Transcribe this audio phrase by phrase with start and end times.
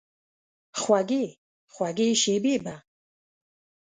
[0.81, 1.25] خوږې،
[1.73, 2.75] خوږې شیبې به،